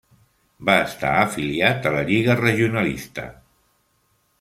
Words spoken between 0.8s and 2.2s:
estar afiliat a la